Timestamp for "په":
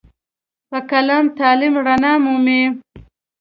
0.69-0.77